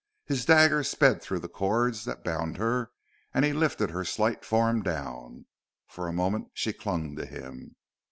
[0.25, 2.89] His dagger sped through the cords that bound her,
[3.35, 5.45] and he lifted her slight form down.
[5.85, 7.75] For a moment she clung to him.